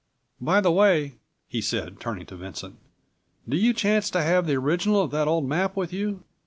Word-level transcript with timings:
"By 0.39 0.61
the 0.61 0.71
way," 0.71 1.17
he 1.47 1.61
said 1.61 1.99
turning 1.99 2.25
to 2.25 2.35
Vincent, 2.35 2.75
"do 3.47 3.55
you 3.55 3.71
chance 3.71 4.09
to 4.09 4.23
have 4.23 4.47
the 4.47 4.55
original 4.57 4.99
of 5.03 5.11
that 5.11 5.27
old 5.27 5.47
map 5.47 5.75
with 5.77 5.93
you?" 5.93 6.23